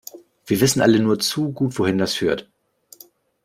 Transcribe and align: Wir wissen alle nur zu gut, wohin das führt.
Wir 0.47 0.61
wissen 0.61 0.81
alle 0.81 0.99
nur 0.99 1.19
zu 1.19 1.51
gut, 1.51 1.77
wohin 1.77 1.99
das 1.99 2.15
führt. 2.15 2.49